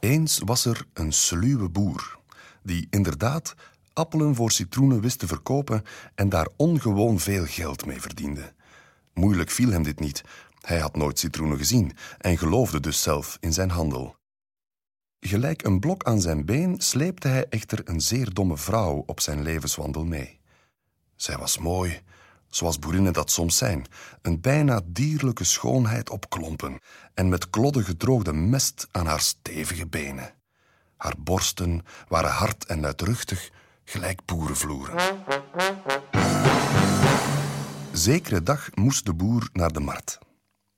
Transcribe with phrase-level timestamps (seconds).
[0.00, 2.18] Eens was er een sluwe boer
[2.62, 3.54] die inderdaad
[3.92, 5.82] appelen voor citroenen wist te verkopen
[6.14, 8.52] en daar ongewoon veel geld mee verdiende.
[9.14, 10.22] Moeilijk viel hem dit niet.
[10.60, 14.16] Hij had nooit citroenen gezien en geloofde dus zelf in zijn handel.
[15.26, 19.42] Gelijk een blok aan zijn been sleepte hij echter een zeer domme vrouw op zijn
[19.42, 20.40] levenswandel mee.
[21.16, 22.00] Zij was mooi,
[22.48, 23.86] zoals boerinnen dat soms zijn,
[24.22, 26.78] een bijna dierlijke schoonheid op klompen
[27.14, 30.34] en met klodden gedroogde mest aan haar stevige benen.
[30.96, 33.50] Haar borsten waren hard en luidruchtig,
[33.84, 34.94] gelijk boerenvloeren.
[37.92, 40.18] Zekere dag moest de boer naar de markt.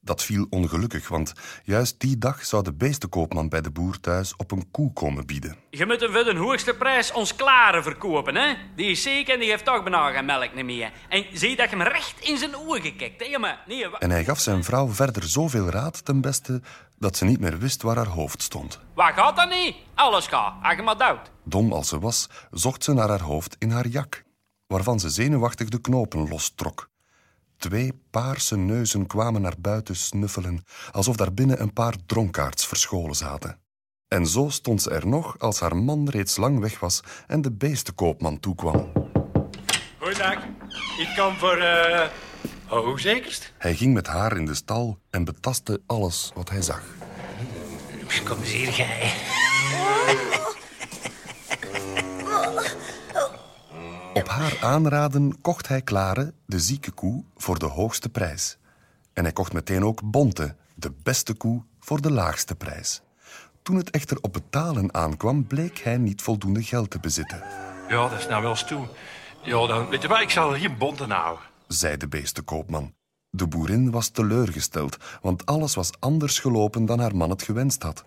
[0.09, 1.33] Dat viel ongelukkig, want
[1.65, 5.57] juist die dag zou de beestenkoopman bij de boer thuis op een koe komen bieden.
[5.71, 8.55] Je moet hem voor de hoogste prijs ons klaren verkopen, hè?
[8.77, 10.93] Die is zeker en die heeft toch bijna geen melk niet meer.
[11.09, 13.39] En zie dat je hem recht in zijn ogen kijkt, hè?
[13.39, 16.61] Maar nee, En hij gaf zijn vrouw verder zoveel raad ten beste
[16.99, 18.81] dat ze niet meer wist waar haar hoofd stond.
[18.95, 19.77] wat gaat dat niet?
[19.95, 21.31] Alles gaat, als je maar dood.
[21.45, 24.23] Dom als ze was, zocht ze naar haar hoofd in haar jak,
[24.67, 26.89] waarvan ze zenuwachtig de knopen lostrok.
[27.59, 33.61] Twee paarse neuzen kwamen naar buiten snuffelen, alsof daar binnen een paar dronkaards verscholen zaten.
[34.09, 37.53] En zo stond ze er nog als haar man reeds lang weg was en de
[37.53, 38.93] beestenkoopman toekwam.
[39.99, 40.45] Goeiedag.
[40.99, 41.57] Ik kom voor...
[41.57, 42.09] eh
[42.69, 43.53] hoe zekerst?
[43.59, 46.83] Hij ging met haar in de stal en betastte alles wat hij zag.
[48.25, 50.37] Kom eens hier, gij.
[54.39, 58.59] Haar aanraden kocht hij Klare, de zieke koe, voor de hoogste prijs.
[59.13, 63.03] En hij kocht meteen ook Bonte, de beste koe, voor de laagste prijs.
[63.63, 67.43] Toen het echter op betalen aankwam, bleek hij niet voldoende geld te bezitten,
[67.89, 68.89] Ja, dat is nou wel stoel.
[69.43, 71.45] Ja, dan weet je wat, ik zal hier bonten houden.
[71.69, 72.95] zei de beestenkoopman.
[73.31, 78.05] De boerin was teleurgesteld, want alles was anders gelopen dan haar man het gewenst had.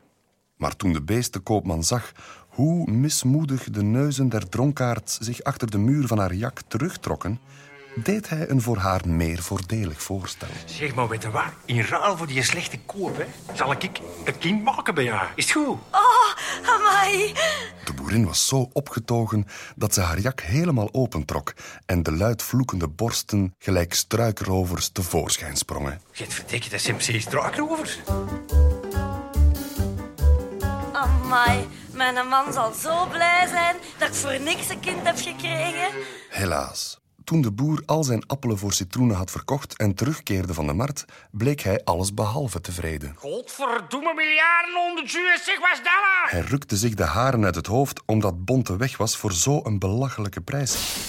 [0.57, 2.11] Maar toen de beestenkoopman zag
[2.51, 7.39] hoe mismoedig de neuzen der dronkaards zich achter de muur van haar jak terugtrokken,
[7.95, 10.47] deed hij een voor haar meer voordelig voorstel.
[10.65, 11.43] Zeg maar, weet je wat?
[11.65, 15.27] In ruil voor die slechte koop, hè, zal ik een kind maken bij jou.
[15.35, 15.77] Is het goed?
[15.91, 17.33] Oh, amai.
[17.85, 21.53] De boerin was zo opgetogen dat ze haar jak helemaal opentrok
[21.85, 26.01] en de luid vloekende borsten gelijk struikrovers tevoorschijn sprongen.
[26.11, 27.99] Get verdikke, dat zijn precies struikrovers.
[30.91, 35.89] Amai, mijn man zal zo blij zijn dat ik voor niks een kind heb gekregen.
[36.29, 36.99] Helaas.
[37.23, 41.05] Toen de boer al zijn appelen voor citroenen had verkocht en terugkeerde van de markt,
[41.31, 43.15] bleek hij alles behalve tevreden.
[43.15, 46.31] Godverdomme miljarden onder zeg was dat?
[46.31, 50.41] Hij rukte zich de haren uit het hoofd omdat Bonte weg was voor zo'n belachelijke
[50.41, 50.99] prijs.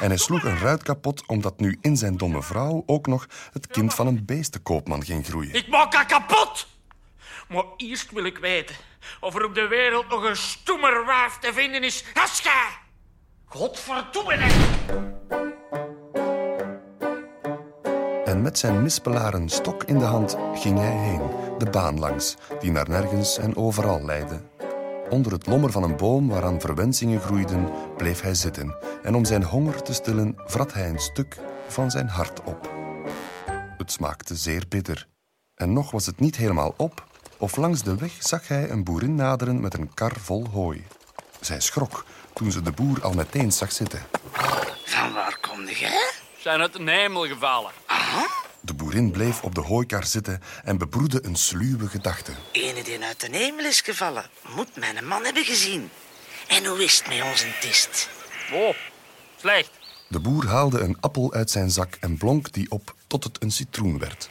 [0.00, 3.66] En hij sloeg een ruit kapot omdat nu in zijn domme vrouw ook nog het
[3.66, 5.54] kind van een beestenkoopman ging groeien.
[5.54, 6.66] Ik maak haar kapot!
[7.48, 8.76] Maar eerst wil ik weten
[9.20, 12.04] of er op de wereld nog een stoemer waaf te vinden is.
[13.44, 14.34] Godverdomme!
[14.34, 14.82] hè.
[18.24, 22.70] En met zijn mispelaren stok in de hand ging hij heen, de baan langs, die
[22.70, 24.40] naar nergens en overal leidde.
[25.10, 28.76] Onder het lommer van een boom waaraan verwensingen groeiden, bleef hij zitten.
[29.02, 31.36] En om zijn honger te stillen, vrat hij een stuk
[31.68, 32.70] van zijn hart op.
[33.78, 35.08] Het smaakte zeer bitter.
[35.54, 37.06] En nog was het niet helemaal op,
[37.44, 40.86] of langs de weg zag hij een boerin naderen met een kar vol hooi.
[41.40, 44.02] Zij schrok toen ze de boer al meteen zag zitten.
[44.84, 46.10] Van waar kom jij?
[46.38, 47.70] Zijn uit de hemel gevallen.
[48.60, 52.32] De boerin bleef op de hooikar zitten en bebroedde een sluwe gedachte.
[52.52, 54.24] Ene die uit de hemel is gevallen,
[54.54, 55.90] moet mijn man hebben gezien.
[56.48, 58.08] En hoe is het met onze tist?
[58.52, 58.74] Oh,
[59.36, 59.70] slecht.
[60.08, 63.50] De boer haalde een appel uit zijn zak en blonk die op tot het een
[63.50, 64.30] citroen werd.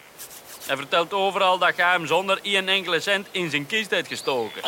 [0.66, 4.62] Hij vertelt overal dat hij hem zonder één enkele cent in zijn kist heeft gestoken.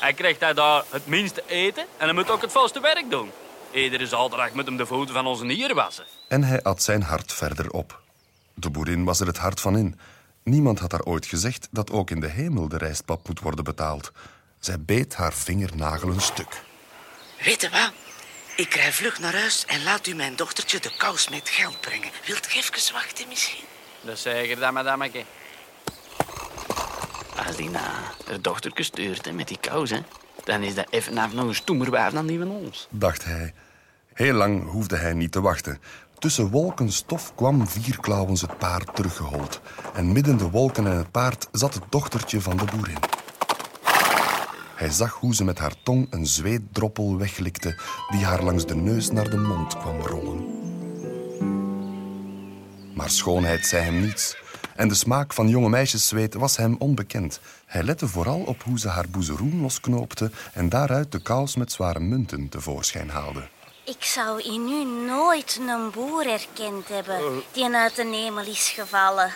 [0.00, 3.30] Hij krijgt hij daar het minste eten en hij moet ook het vaste werk doen.
[3.72, 6.04] Iedere zaterdag moet hem de voeten van onze nieren wassen.
[6.28, 8.00] En hij at zijn hart verder op.
[8.54, 9.98] De boerin was er het hart van in.
[10.42, 14.12] Niemand had haar ooit gezegd dat ook in de hemel de rijstpap moet worden betaald.
[14.58, 16.62] Zij beet haar vingernagel een stuk.
[17.44, 17.92] Weet je wat?
[18.56, 22.10] Ik rij vlug naar huis en laat u mijn dochtertje de kous met geld brengen.
[22.26, 23.64] Wilt even wachten misschien?
[24.02, 25.24] Dat zeg je dan, madameke.
[27.46, 27.80] Als die na
[28.26, 29.98] haar dochterke stuurt hè, met die kous, hè,
[30.44, 32.86] dan is dat even af nog een stoemer wijf dan die van ons.
[32.90, 33.54] dacht hij.
[34.12, 35.80] Heel lang hoefde hij niet te wachten.
[36.18, 39.60] Tussen wolken stof kwam vierklauwens het paard teruggehold.
[39.94, 42.98] En midden de wolken en het paard zat het dochtertje van de boerin.
[44.74, 47.78] Hij zag hoe ze met haar tong een zweetdroppel weglikte
[48.10, 50.61] die haar langs de neus naar de mond kwam rollen.
[53.02, 54.36] Maar schoonheid zei hem niets.
[54.76, 57.40] En de smaak van jonge meisjeszweet was hem onbekend.
[57.66, 62.00] Hij lette vooral op hoe ze haar boezeroen losknoopte en daaruit de kous met zware
[62.00, 63.48] munten tevoorschijn haalde.
[63.84, 69.32] Ik zou in u nooit een boer herkend hebben die uit de hemel is gevallen.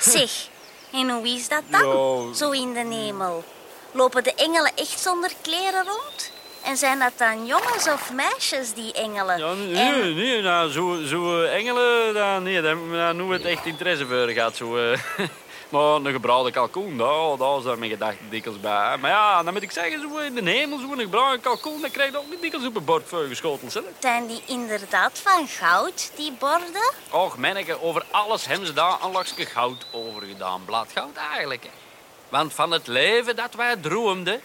[0.00, 0.48] Zeg,
[0.92, 2.34] en hoe is dat dan?
[2.34, 3.44] Zo in de hemel.
[3.92, 6.32] Lopen de engelen echt zonder kleren rond?
[6.64, 9.38] En zijn dat dan jongens of meisjes, die engelen?
[9.38, 12.76] Ja, En- nee, nee, nou, zo, zo eh, engelen, daar, nee, daar,
[13.28, 14.56] we het echt interesse voor gehad.
[14.56, 14.98] Zo, eh.
[15.72, 18.96] maar een gebraden kalkoen, daar, daar zijn mijn gedachten dikwijls bij.
[19.00, 21.90] Maar ja, dan moet ik zeggen, zo in de hemel, zo een gebraden kalkoen, dat
[21.90, 23.74] krijg je ook niet dikwijls op een bord voor geschoteld.
[23.74, 23.80] Hè?
[24.00, 26.92] Zijn die inderdaad van goud, die borden?
[27.10, 30.62] Och, manneke, over alles hebben ze daar een lakje goud over gedaan.
[30.64, 31.62] Bladgoud eigenlijk.
[31.62, 31.70] Hè.
[32.28, 34.40] Want van het leven dat wij droomden,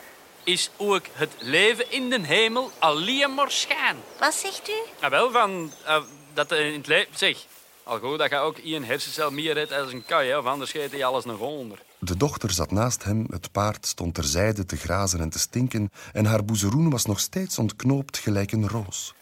[0.47, 3.97] is ook het leven in de hemel alleen maar schijn.
[4.19, 4.89] Wat zegt u?
[5.01, 6.01] Ja, wel, van eh,
[6.33, 7.17] dat er in het leven...
[7.17, 7.45] Zeg,
[7.83, 10.69] al goed dat je ook één hersencel meer hebt als een kai, hè, of anders
[10.69, 11.79] scheet hij alles nog onder.
[11.99, 16.25] De dochter zat naast hem, het paard stond terzijde te grazen en te stinken en
[16.25, 19.13] haar boezeroen was nog steeds ontknoopt gelijk een roos.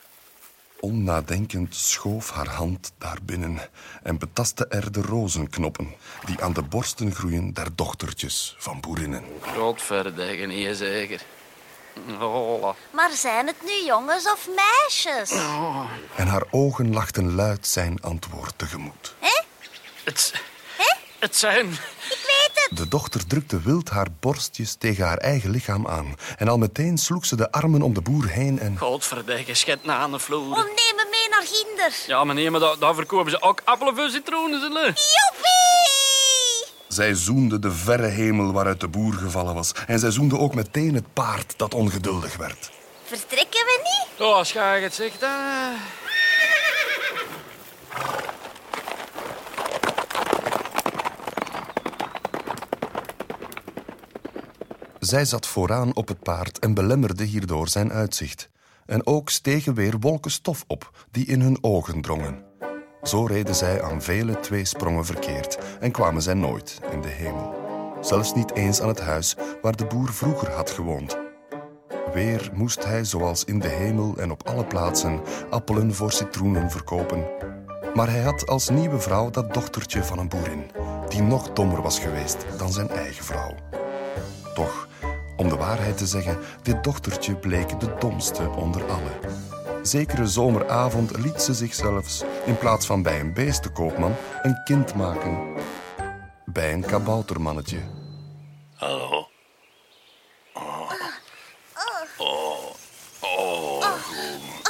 [0.80, 3.69] Onnadenkend schoof haar hand daarbinnen
[4.04, 5.95] en betastte er de rozenknoppen
[6.25, 9.24] die aan de borsten groeien der dochtertjes van boerinnen.
[9.39, 11.22] Godverdikke, niet zeker.
[12.18, 12.75] Hola.
[12.92, 15.31] Maar zijn het nu jongens of meisjes?
[16.16, 19.16] En haar ogen lachten luid zijn antwoord tegemoet.
[20.04, 20.33] Het,
[21.19, 21.77] het zijn...
[22.69, 27.25] De dochter drukte wild haar borstjes tegen haar eigen lichaam aan en al meteen sloeg
[27.25, 28.77] ze de armen om de boer heen en...
[28.77, 30.41] Godverdikke, schet na aan de vloer.
[30.41, 31.94] Om neem me mee naar Ginder.
[32.07, 34.83] Ja, meneer, maar daar, daar verkopen ze ook appelen voor citroenen, zullen.
[34.83, 35.56] Joepie!
[36.88, 39.71] Zij zoende de verre hemel waaruit de boer gevallen was.
[39.88, 42.71] En zij zoende ook meteen het paard dat ongeduldig werd.
[43.03, 44.27] Vertrekken we niet?
[44.27, 45.29] Oh, als je het zegt, dan...
[55.06, 58.50] Zij zat vooraan op het paard en belemmerde hierdoor zijn uitzicht.
[58.86, 62.44] En ook stegen weer wolken stof op die in hun ogen drongen.
[63.04, 67.56] Zo reden zij aan vele twee sprongen verkeerd en kwamen zij nooit in de hemel.
[68.02, 71.18] Zelfs niet eens aan het huis waar de boer vroeger had gewoond.
[72.13, 77.28] Weer moest hij, zoals in de hemel en op alle plaatsen, appelen voor citroenen verkopen.
[77.94, 80.72] Maar hij had als nieuwe vrouw dat dochtertje van een boerin,
[81.08, 83.56] die nog dommer was geweest dan zijn eigen vrouw.
[84.56, 84.88] Toch,
[85.36, 89.44] om de waarheid te zeggen, dit dochtertje bleek de domste onder allen.
[89.82, 95.54] Zekere zomeravond liet ze zich zelfs, in plaats van bij een beestenkoopman, een kind maken.
[96.46, 97.80] Bij een kaboutermannetje.
[98.76, 99.28] Hallo.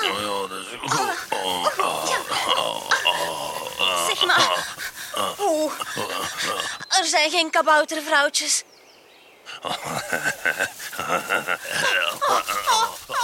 [0.02, 0.92] Ja, dat is goed.
[4.08, 4.76] Zeg maar.
[5.40, 5.72] Oeh.
[6.90, 8.64] Er zijn geen kaboutervrouwtjes.
[9.68, 11.56] ハハハハ。